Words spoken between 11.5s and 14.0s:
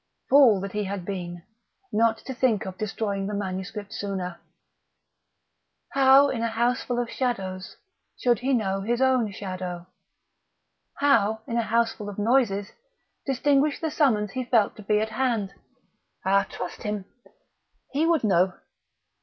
a houseful of noises, distinguish the